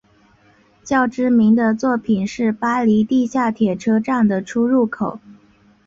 [0.83, 5.19] 较知名的作品是巴黎地下铁车站的出入口。